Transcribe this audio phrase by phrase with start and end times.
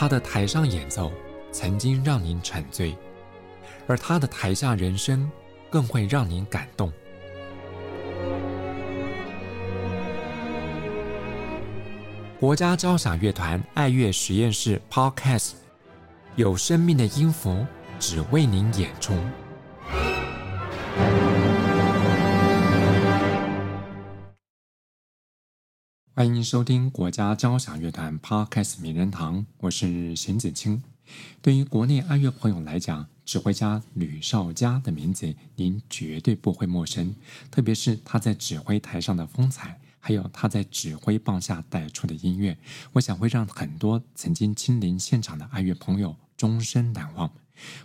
[0.00, 1.10] 他的台上演奏
[1.50, 2.96] 曾经让您沉醉，
[3.88, 5.28] 而他的台下人生
[5.68, 6.92] 更会让您感动。
[12.38, 15.54] 国家交响乐团爱乐实验室 Podcast，
[16.36, 17.66] 有生命的音符，
[17.98, 19.14] 只为您演出。
[26.18, 30.82] 欢迎收听国家交响乐团 Podcast 名人堂，我是邢子清。
[31.40, 37.14] 对于国内爱乐朋友来讲，指挥家吕绍嘉的名字您绝对不会陌生，
[37.52, 42.58] 特别是他在指挥台上的风采，还有他在指挥棒下带出的音乐，
[42.94, 47.30] 我想会让很多曾经亲临现场的爱乐朋友终身难忘。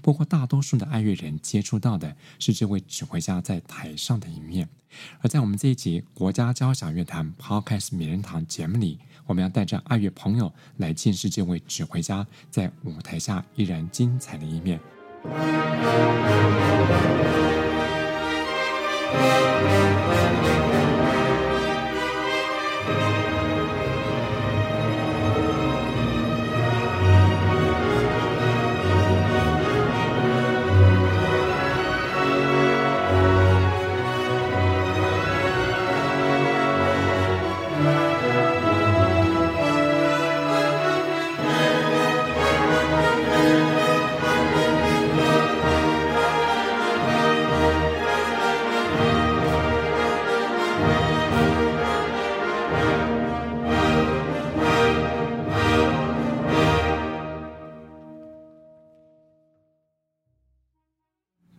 [0.02, 4.70] 不过，大多数的爱乐人接触到的是这位指挥家在台上的一面。
[5.22, 14.80] 而在我们这一集国家交响乐团 Podcast 名人堂节目里，我们要带着爱乐朋友来见识这位指挥家在舞台下依然精彩的一面。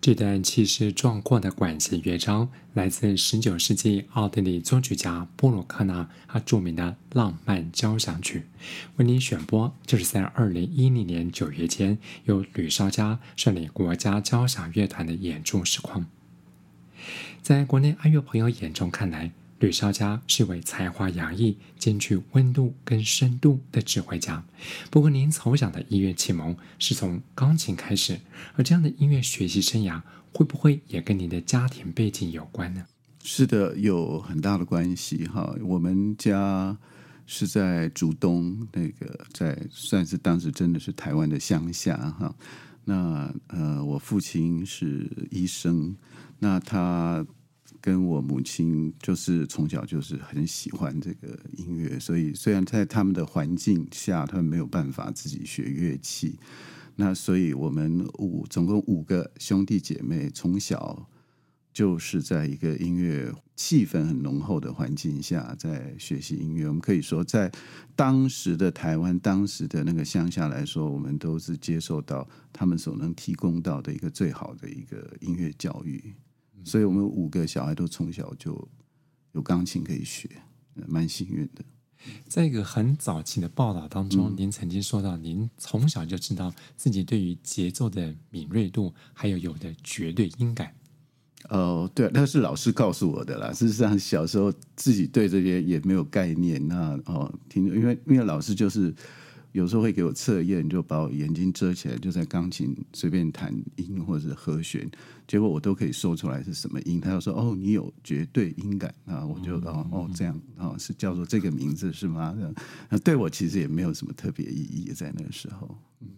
[0.04, 6.84] 这段气势壮阔的管弦乐章来自十九世纪奥地利作曲家布鲁克纳他著名的
[7.16, 8.40] 《浪漫交响曲》，
[8.96, 16.04] 为您选播就是在二零一零年九月间由吕绍嘉率领国家交响乐团的演出实况。
[17.40, 19.32] 在国内爱乐朋友眼中看来，
[19.64, 24.44] 吕绍嘉是位才华洋溢、兼具温度跟深度的指挥家。
[24.90, 28.20] 不过，您从小的音乐启蒙是从钢琴开始，
[28.56, 30.02] 而这样的音乐学习生涯
[30.34, 32.84] 会不会也跟您的家庭背景有关呢？
[33.22, 35.56] 是的，有很大的关系哈。
[35.62, 36.76] 我们家
[37.24, 42.36] 是在竹东，那个在算是当时真的是台湾的乡下哈。
[42.84, 45.96] 那呃，我父亲是医生，
[46.38, 47.24] 那他。
[47.84, 56.38] 跟我母亲就是从小就是很喜欢这个音乐，所以虽然在他们的环境下，他们没有办法自己学乐器，
[56.96, 61.06] 那所以我们五总共五个兄弟姐妹，从小
[61.74, 66.66] 就是在一个音乐气氛很浓厚的环境下在学习音乐。
[66.66, 67.52] 我们可以说，在
[67.94, 76.14] 当时的台湾，当时的那个乡下来说，我们都是接受到他们所能提供到的一个最好的一个音乐教育。
[76.64, 78.68] 所以我们五个小孩都从小就
[79.32, 80.28] 有钢琴可以学，
[80.86, 81.64] 蛮幸运的。
[82.26, 90.74] 在一个很早期的报道当中，嗯、您曾经说到，您从小就知道自己对于节奏的敏锐度，还有有的绝对音感。
[91.50, 93.52] 哦，对，那是老师告诉我的啦。
[93.52, 96.66] 事实上，小时候自己对这些也没有概念。
[96.66, 98.94] 那哦，听，因为因为老师就是。
[99.54, 104.90] 有时候会给我测验，就把我眼睛遮起来，就在钢琴随便弹音或者是和弦，
[105.28, 107.00] 结果我都可以说出来是什么音。
[107.00, 112.36] 他就说：“哦，你有绝对音感啊！”我就哦哦这样哦，是叫做这个名字是吗？
[112.88, 115.78] 那对我其实也没有什么特别意义在那个时候。
[116.00, 116.08] 嗯，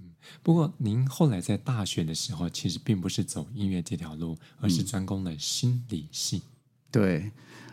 [0.43, 6.39] 不过您后来在大学的时候，其实并不是走音乐这条路，而是专攻了心理系。
[6.39, 6.43] 嗯、
[6.91, 7.33] 对，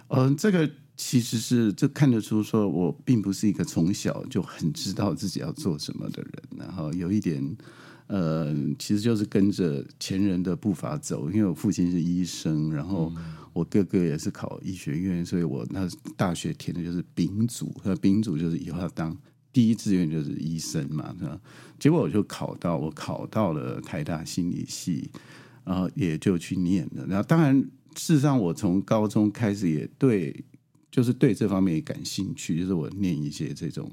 [0.09, 0.69] 嗯、呃，这个。
[0.95, 7.57] 其实是这看得出，说我并不是一个从小就很知道自己要做什么的人，然后有一点，
[8.05, 11.31] 呃，其实就是跟着前人的步伐走。
[11.31, 13.11] 因为我父亲是医生，然后
[13.53, 19.17] 我哥哥也是考医学院，所以我那大学填的就是丙组，和丙组就是以后要当
[19.51, 21.41] 第一志愿就是医生嘛，是吧？
[21.79, 25.09] 结果我就考到，我考到了台大心理系，
[25.66, 27.03] 然后也就去念了。
[27.07, 27.59] 然后当然，
[27.96, 30.46] 事实上我从高中开始也对。
[30.93, 33.91] 就是对这方面也感兴趣，就是我念一些这种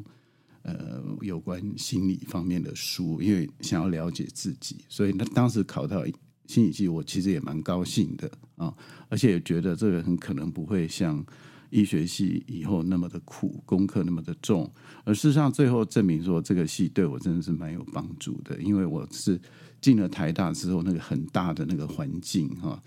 [0.65, 6.05] 呃有关心理方面的书，因为想要了解自己，所以那当时考到
[6.47, 8.75] 心理系，我其实也蛮高兴的啊，
[9.09, 11.25] 而且也觉得这个很可能不会像
[11.71, 14.71] 医学系以后那么的苦，功课那么的重，
[15.05, 19.41] 而事实上最后证明说这个系对我真的是蛮有帮助的，因为我是
[19.81, 22.83] 进了台大之后，那个很大的那个环境哈。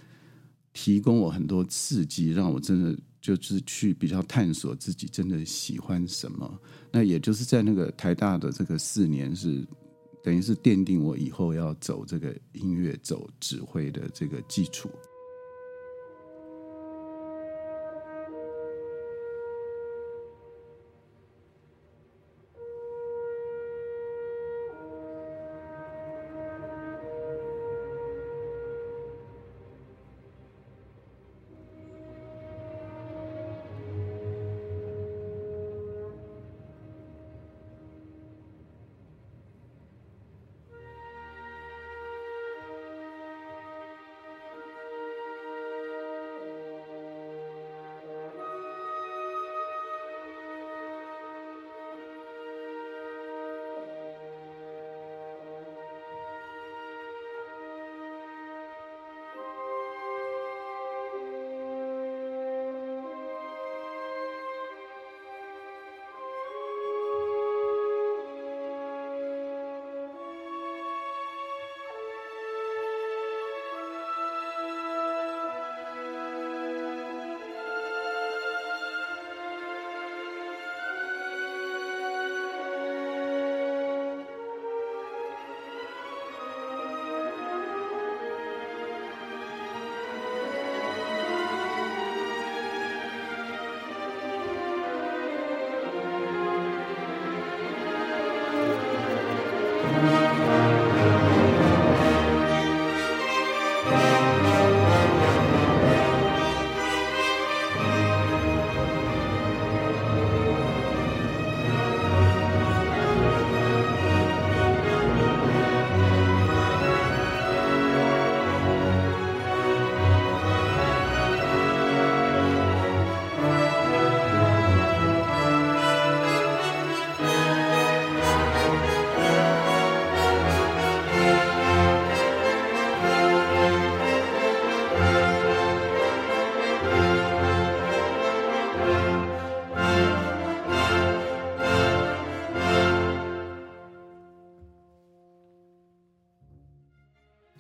[0.72, 6.60] 提供我很多刺激，让我真的就是去比较探索自己真的喜欢什么。
[6.92, 9.66] 那也就是在那个台大的这个四年是。
[10.24, 14.90] 等于是奠定我以后要走这个音乐、走指挥的这个基础。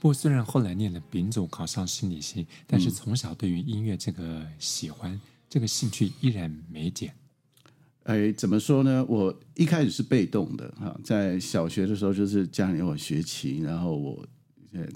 [0.03, 7.15] 不过，虽然后来念了丙组，考上心理系，但是从小对于音乐这个喜欢、嗯、这个兴趣依然没减。
[8.03, 9.05] 哎，怎么说呢？
[9.07, 14.27] 我一开始是被动的哈，在小学的时候，就是家里让我学琴，然后我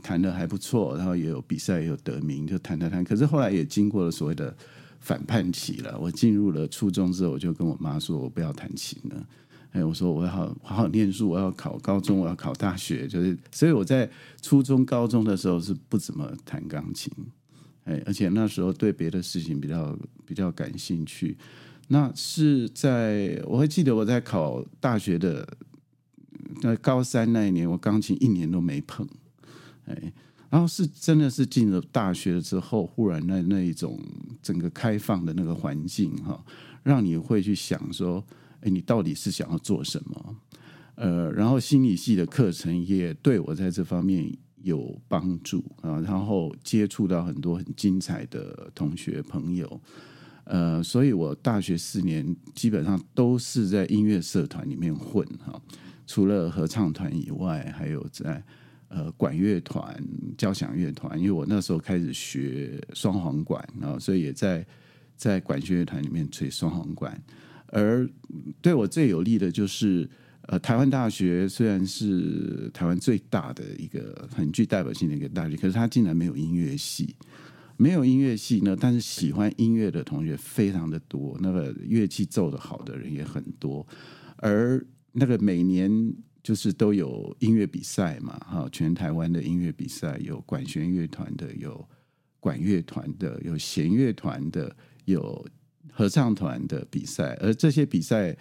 [0.04, 3.02] 弹得还不错，然后也有比赛，也有得名，就弹弹弹。
[3.02, 4.54] 可是后来也经过了所谓的
[5.00, 5.98] 反叛期了。
[5.98, 9.26] 我进入了初中之后，我就跟我妈说，我不要弹琴了。
[9.74, 14.10] 哎，我说我要好好念书，我要考高中，我要考大学，就是所以我在
[14.42, 17.12] 初中、高中的时候是不怎么弹钢琴，
[17.84, 21.38] 哎，而且那时候对别的事情比较比较感兴趣。
[21.90, 25.48] 那是在我会记得我在考大学的
[26.62, 29.08] 在高三那一年，我钢琴一年都没碰，
[29.86, 30.12] 哎，
[30.50, 34.00] 然后是真的是进了大学之后，忽然那那一种
[34.42, 36.44] 整个开放的那个环境哈，
[36.84, 38.26] 让你会去想说。
[38.62, 40.36] 哎，你到底是想要做什么？
[40.96, 49.80] 呃，然后心理系的课程也对我在这方面有帮助啊，然后接触到很多很精彩的同学朋友，
[50.46, 55.62] 呃，所以我大学四年基本上都是在音乐社团里面混哈，
[56.08, 58.44] 除了合唱团以外，还有在
[58.88, 60.04] 呃管乐团、
[60.36, 64.66] 交响乐团，因为我那时候开始学双簧管啊，所以也在
[65.16, 67.24] 在管弦乐团里面吹双簧管。
[67.68, 68.10] 而
[68.62, 70.10] 对我最有利的就是，
[70.44, 77.16] 呃，台湾大学虽然是台湾最大的一个很具代表性的一个大学，可是它竟然没有音乐系，
[77.76, 78.78] 没有音乐系呢。
[78.80, 83.86] 但是喜欢音乐的同学非常的多，那个乐器奏得好的人也很多。
[84.38, 84.82] 而
[85.12, 85.92] 那个每年
[86.42, 91.86] 就是都有音乐比赛嘛，哈，全台湾的音乐比赛有管弦乐团的，有
[92.40, 95.46] 管乐团的，有弦乐团的，有。
[95.98, 98.38] 合唱团的比赛，而这些比赛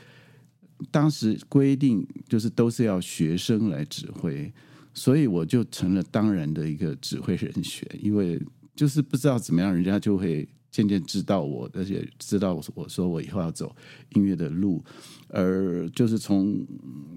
[0.91, 4.53] 当时规定就是都是要学生来指挥，
[4.93, 7.89] 所以我就成了当然的一个指挥人选。
[7.99, 8.39] 因为
[8.75, 13.75] 就是不知道怎么样，人家就会渐渐知道我，而且知道我说我以后要走
[14.11, 14.85] 音乐的路。
[15.29, 16.63] 而就是从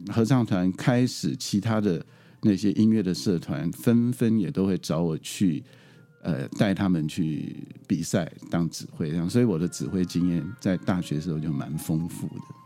[0.08, 2.06] 合唱团开始，其他的
[2.44, 5.62] 那些音乐的社团纷纷也都会找我去。
[6.22, 7.56] 呃，带他们去
[7.88, 12.59] 比赛当指挥，这样，所以我的指挥经验在大学时候就蛮丰富的。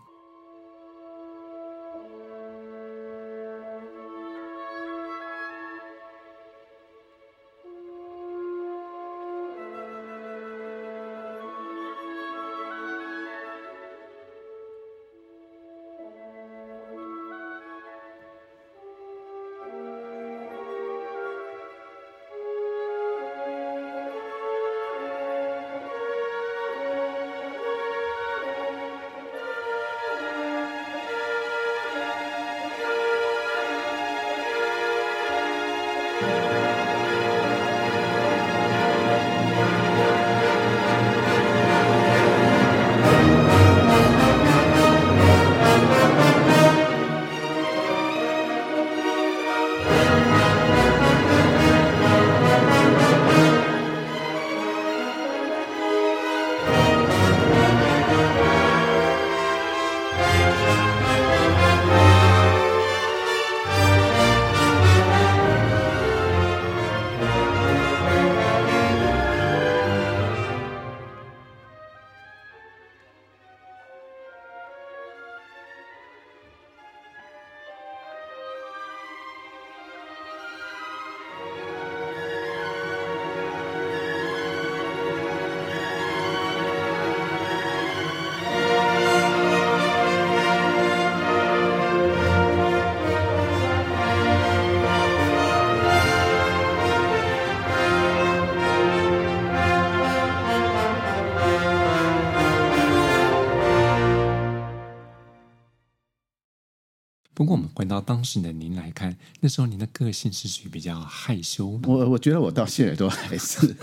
[107.34, 111.80] 不过我们回到当时的您来看，那时候您的个性是属于比较害羞。
[111.86, 113.76] 我我觉得我到现在都还是。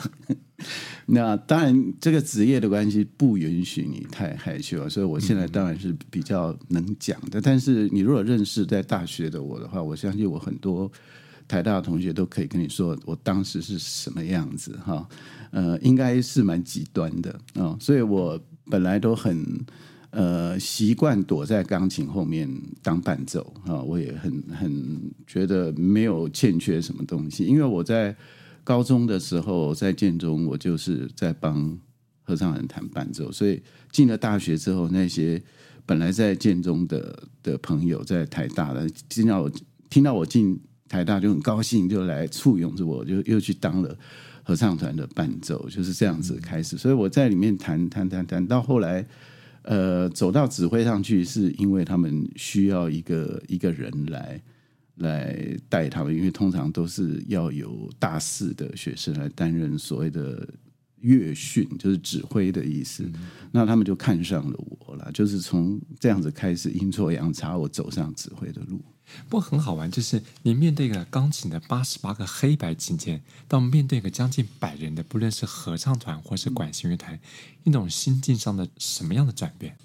[1.07, 7.40] 那当然，这个职业的关系不允许你太害羞，所以我现在当然是比较能讲的。
[7.40, 10.90] 但是你如果认识在大学的我的话，我相信我很多
[11.49, 15.09] 台大的同学都可以跟你说，我当时是什么样子哈。
[15.50, 19.45] 呃，应该是蛮极端的啊、所以我本来都很
[20.10, 22.48] 呃习惯躲在钢琴后面
[22.82, 28.16] 当伴奏啊、我也很很觉得没有欠缺什么东西，因为我在。
[28.62, 31.76] 高中的时候在建中，我就是在帮
[32.22, 35.42] 合唱团弹伴奏，所以进了大学之后，那些
[35.86, 39.50] 本来在建中的的朋友，在台大的听到我
[39.88, 43.98] 听到我进台大就很高兴，就来簇拥着我，就又去当了
[44.44, 46.76] 合唱团的伴奏，就是这样子开始。
[46.76, 49.04] 所以我在里面弹弹弹弹，到后来
[49.70, 54.42] 呃走到指挥上去，是因为他们需要一个一个人来。
[54.96, 55.34] 来
[55.66, 60.46] 带他们，因为通常都是要有大四的学生来担任所谓的
[61.00, 63.04] 乐训，就是指挥的意思。
[63.04, 63.14] 嗯、
[63.50, 68.78] 那他们就看上了我了，就是从这样子开始阴错阳差，我走上指挥的路。
[69.28, 77.18] 不过很好玩，就是你面对一个钢琴的八十八个黑白琴键，到面对一个将近百人的，不论是合唱团或是管弦乐团，
[77.64, 79.76] 一种心境上的什么样的转变？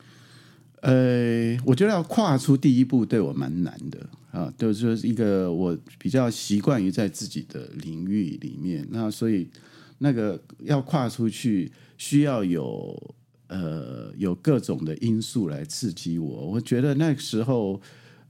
[0.81, 9.49] 呃，我觉得要跨出第一步对我蛮难的啊，就是一个我比较习惯于在自己的领域里面，那所以
[9.97, 13.15] 那个要跨出去，需要有
[13.47, 16.51] 呃有各种的因素来刺激我。
[16.51, 17.81] 我觉得那个时候，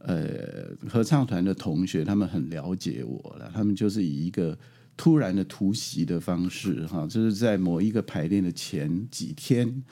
[0.07, 4.57] 呃，合唱团的同学他们很了解我了，他们就是以一个
[4.95, 9.83] 突然的突袭的方式，哈，就是在某一个排练的前几天。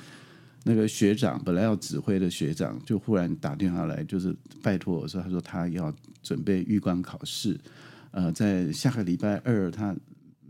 [0.66, 7.60] 那个学长本来要指挥的学长，就忽然打电话来，就是拜托我说，他说他要准备预官考试，
[8.12, 9.94] 呃，在下个礼拜二他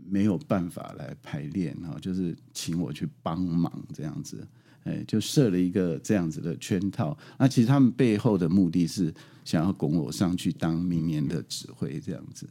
[0.08, 4.46] 没有办法来排练哈，就是请我去帮忙这样子，
[4.84, 7.16] 哎，就设了一个这样子的圈套。
[7.38, 9.12] 那其实他们背后的目的是
[9.44, 12.48] 想要拱我上去当明年的指挥这样子。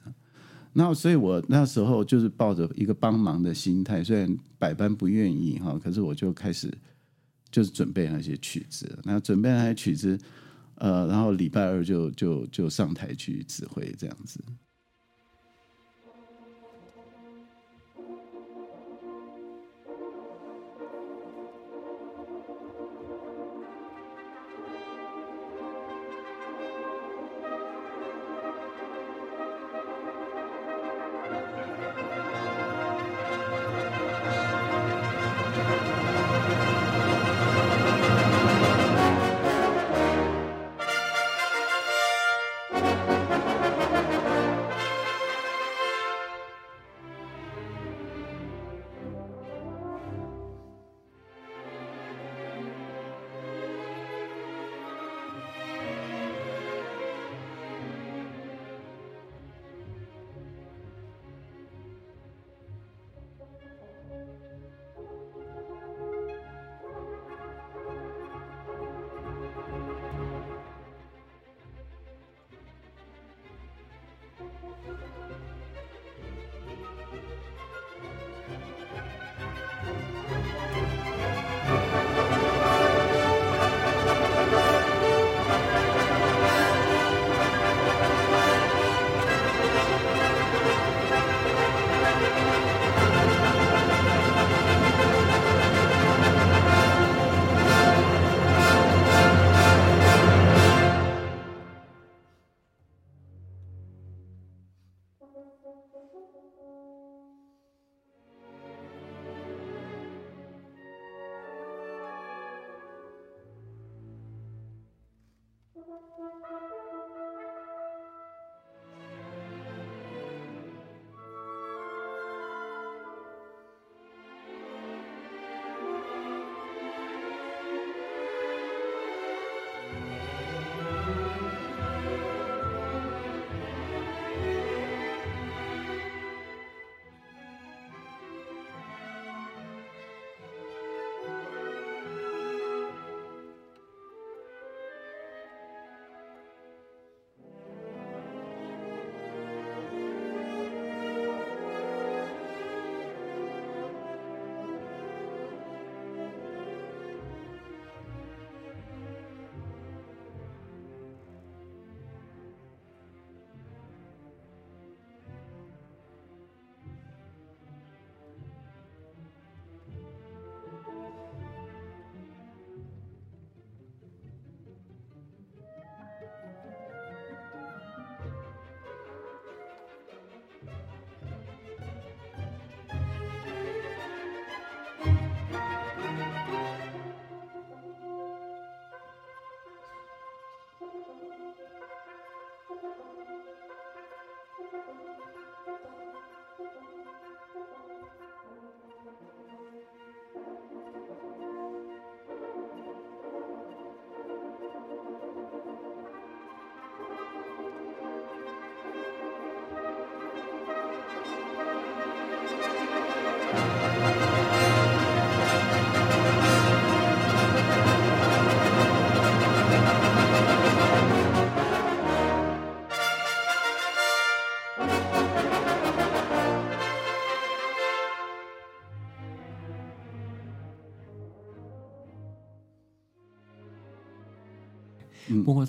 [0.73, 6.69] 那所以我那时候就是抱着一个帮忙的心态，虽然百般不愿意哈，可是我就开始。
[7.51, 10.17] 就是准备那些曲子，那准备那些曲子，
[10.73, 14.43] 呃，然后礼拜二就就就上台去指挥这样子。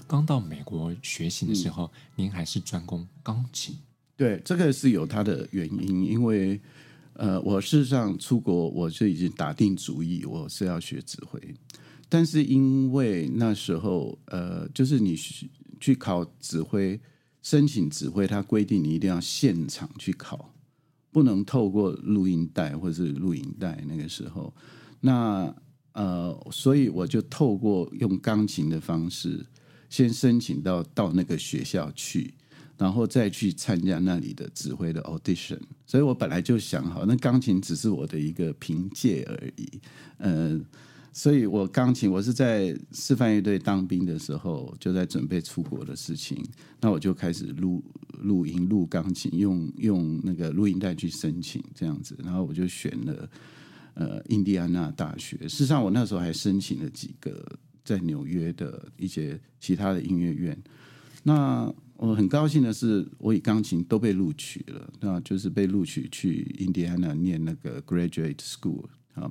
[0.06, 3.76] 刚到美国学习的时候，嗯、您还是专攻钢琴。
[4.16, 6.60] 对，这个是有它的原因，因为
[7.14, 11.40] 呃，我事实上出国我就已经打定主意，我是要学指挥。
[12.08, 15.16] 但是因为那时候呃，就是你
[15.80, 17.00] 去考指挥，
[17.42, 20.52] 申请指挥，它规定你一定要现场去考，
[21.10, 23.82] 不能透过录音带或者是录影带。
[23.88, 24.54] 那个时候，
[25.00, 25.52] 那
[25.92, 29.44] 呃，所以我就透过用钢琴的方式，
[29.94, 32.34] 先申请到到那个学校去。
[32.76, 39.80] 然后再去参加那里的指挥的 audition，所以我本来就想好，那钢琴只是我的一个凭借而已。
[40.18, 40.66] 嗯、呃，
[41.12, 46.44] 所以我钢琴我是在示范乐队当兵的时候就在准备出国的事情，
[46.80, 47.80] 那我就开始录
[48.22, 53.30] 录音录钢琴，用用那个录音带去申请这样子，然后我就选了
[53.94, 55.36] 呃印第安纳大学。
[55.42, 57.40] 事实上，我那时候还申请了几个
[57.84, 60.56] 在纽约的一些其他的音乐院。
[61.22, 69.30] 那我很高兴的是，我以钢琴都被录取了，那就是被录取去印第安纳念那个 graduate school 啊。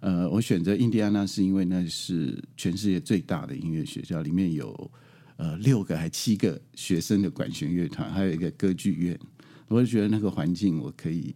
[0.00, 4.90] 呃，我选择印第安纳是因为那是全世界最大的音乐学校，里面有
[5.36, 9.18] 呃六个还七个学生的管弦乐团，还有一个歌剧院。
[9.68, 11.34] 我就觉得那个环境我可以。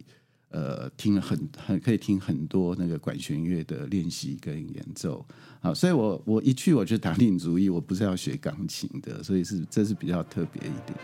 [0.51, 5.25] 呃，听了很很可以听很多那个管弦乐的练习跟演奏，
[5.61, 10.97] 好，所以我我一去我就打定主意，我不是要学钢琴的，所以是这是比较特别一点。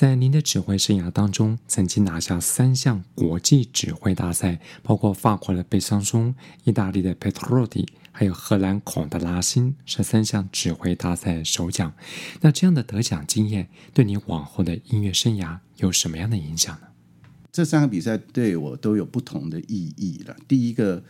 [0.00, 6.34] 在您的指挥生涯当中，曾经拿下三项国际指挥大赛，包括法国的贝桑松、
[6.64, 11.92] 意大利的佩特罗蒂，还有荷兰孔德拉辛十三项指挥大赛首奖。
[12.40, 16.86] 那这样的得奖经验，对你往后的音乐生涯有什么样的影响呢？
[17.52, 20.34] 这三个比赛对我都有不同的意义了。
[20.48, 21.04] 第一个，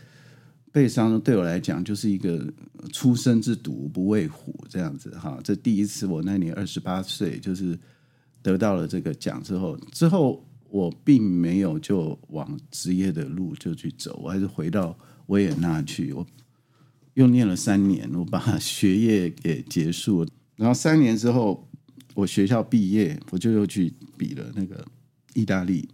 [0.73, 2.53] 贝桑对我来讲就是一个
[2.93, 5.39] 初生之犊不畏虎这样子哈。
[5.45, 7.79] 这第一次我那年二十八岁，就是。
[8.43, 16.13] 得到了这个奖之后，之后我并没有就往职业的路就去走，我还是回到维也纳去。
[16.13, 16.27] 我
[17.15, 20.27] 又念了三年，我把学业给结束。
[20.57, 21.69] 然后三年之后，
[22.15, 24.87] 我学校毕业，我就又去比了那个
[25.35, 25.89] 意大利。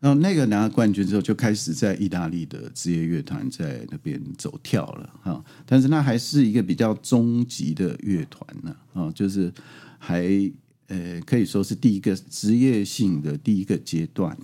[0.00, 5.42] 然后那个拿了冠军之后，就开始在意大利的职业乐团在那边走跳了哈。
[5.64, 9.50] 但是那还是一个比较中级的乐团呢啊，就是
[9.98, 10.52] 还。
[10.88, 14.36] 呃，可以说是第一个职业性的第一个阶段。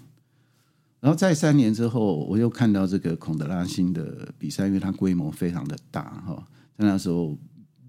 [1.00, 6.46] 然后在三年之后，我又看到这个孔德拉辛的比赛，因为它规模非常的大哈。
[6.76, 7.36] 在那时候，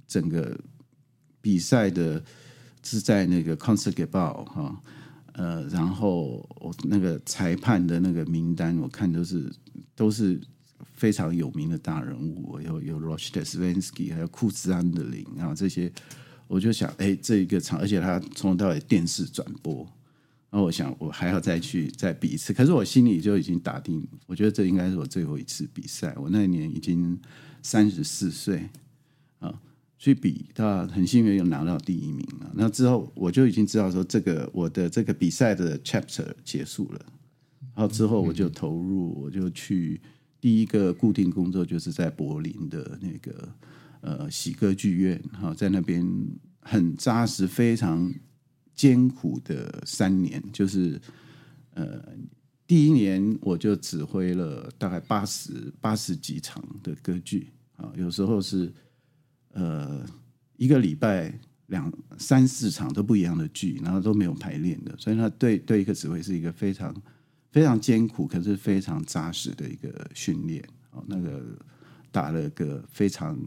[0.07, 0.57] 整个
[1.41, 2.23] 比赛的
[2.83, 4.81] 是在那个 Concertgebouw 哈，
[5.33, 9.51] 呃，然后我那个裁判的那个名单，我看都是
[9.95, 10.39] 都是
[10.93, 15.91] 非常有名的大人物，有有 Rochester Svensky，还有库兹安德林啊这些。
[16.51, 19.87] 我就想，哎，这一个场，而且他从头到尾电视转播，
[20.49, 22.51] 然后我想，我还要再去再比一次。
[22.51, 26.13] 可是我心里就已经打定，我觉得这应该是我最后一次比赛。
[26.17, 27.17] 我那一年已经
[27.63, 28.69] 三十四岁
[29.39, 29.61] 啊，
[29.97, 32.51] 去比，他很幸运又拿到第一名了。
[32.53, 36.99] 那之后我就已经知道说，这个我的这个比赛的 chapter 结束了。
[37.73, 40.01] 然后之后我就投入，我就去
[40.41, 43.47] 第一个固定工作，就是在柏林的那个。
[44.01, 46.03] 呃，喜歌剧院哈，在那边
[46.59, 48.11] 很扎实、非常
[48.73, 50.99] 艰苦的三年，就是
[51.75, 52.03] 呃，
[52.65, 58.73] 第一年我就指挥了大概八十八十几场的歌剧啊，有时候是
[59.53, 60.03] 呃
[60.57, 61.31] 一个礼拜
[61.67, 66.91] 两三四场都不一样的剧，然后都没有排练的，所以他对对一个指挥是一个非常
[67.51, 71.55] 非常艰苦，可是非常扎实的一个训练哦，那个
[72.11, 73.37] 打了个非常。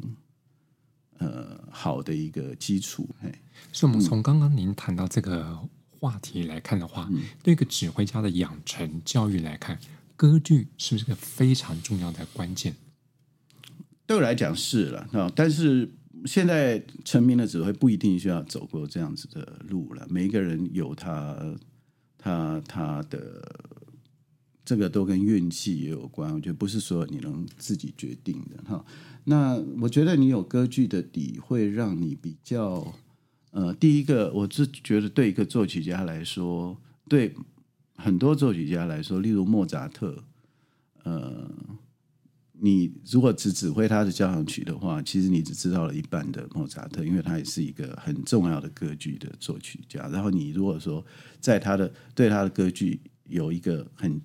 [1.18, 3.09] 呃，好的一个基础。
[3.22, 3.33] 哎，
[3.72, 5.59] 所以我们从刚刚您谈到这个
[6.00, 9.79] 话题来看的话，嗯、对一个指挥家的养成教育来看，
[10.16, 12.74] 歌剧是不是个非常重要的关键？
[14.07, 15.90] 对我来讲是了啊，但是
[16.27, 20.07] 现在成名的指挥不一定需要走过这样子的路了。
[20.11, 21.57] 每一个人有他
[22.18, 23.63] 他他的
[24.64, 28.85] 这个都跟运气也有关，我觉得不是说你能自己决定的哈。
[29.24, 32.94] 那我觉得你有歌剧的底，会让你比较，
[33.50, 36.77] 呃，第一个，我是觉得对一个作曲家来说，
[37.09, 37.35] 对
[37.96, 40.24] 很多作曲家来说，例如莫扎特，
[41.05, 41.50] 呃，
[42.53, 50.09] 你如果只指挥他的交响曲的话，其实你只知道了一半的莫扎特，因为他也是一个很重要的歌剧的作曲家。
[50.09, 51.05] 然后你如果说
[51.40, 54.20] 在他的对他的歌剧有一个很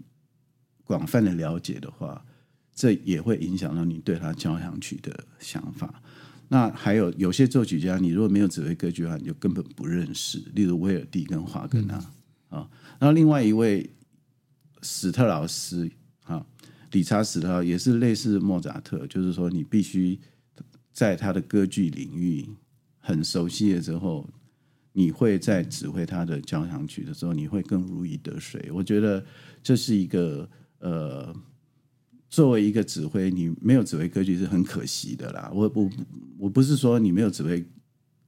[0.90, 2.26] 广泛的了解的话，
[2.74, 6.02] 这也会影响到你对他交响曲的想法。
[6.48, 10.40] 那还有有些作曲家，你如果没有指挥歌剧的话，你就根本不认识。
[10.56, 12.08] 例如威尔第跟华格纳啊、
[12.50, 12.70] 嗯。
[13.00, 13.88] 然后另外一位
[14.82, 15.88] 史特劳斯
[16.24, 16.44] 啊，
[16.90, 20.20] 理查史特劳也是类似莫扎特，就是说你必须
[20.92, 22.50] 在他的歌剧领域
[22.98, 24.28] 很熟悉了之后，
[24.94, 28.72] 你会在指挥他的交响曲的时候，你会更如鱼得水。
[28.74, 29.24] 我觉得
[29.62, 31.36] 这是一个呃。
[32.32, 35.50] 作为一个指挥，你没有指挥歌剧是很可惜的啦。
[35.52, 35.90] 我我
[36.38, 37.66] 我不是说你没有指挥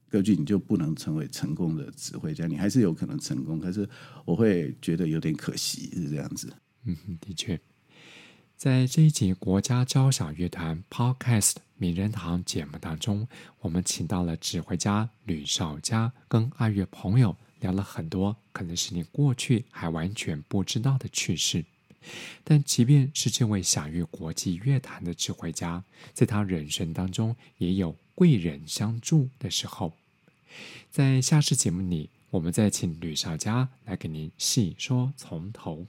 [0.09, 3.59] 歌剧，你就不能成为成功的指挥家，你还是有可能成功。
[3.59, 3.87] 可是
[4.25, 6.51] 我会觉得有点可惜，是这样子。
[6.85, 7.61] 嗯，的确，
[8.57, 13.27] 在这一集国家交响乐团 Podcast 名人堂节目当中，
[13.59, 21.63] 我们请到了指挥家吕绍佳，跟爱乐朋友聊了很多，可能是你过去还完全不知道的趣事。
[22.43, 25.83] 但即便是这位享誉国际乐坛的指挥家，
[26.13, 29.93] 在他人生当中也有贵人相助的时候。
[30.89, 35.87] 在下次节目里，我们再请吕少佳来给您细说从头。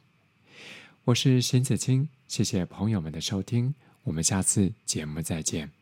[1.04, 5.81] 我是沈子清，谢谢朋友们的收听，我们下次节目再见。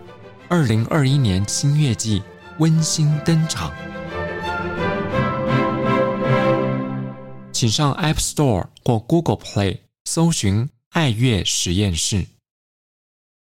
[0.53, 2.21] 二零二一年新月季
[2.59, 3.71] 温馨登场，
[7.53, 12.27] 请上 App Store 或 Google Play 搜寻爱乐实验室。